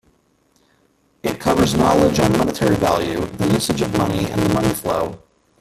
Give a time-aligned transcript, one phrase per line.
[1.21, 5.21] It covers knowledge on monetary value, the usage of money and the money flow.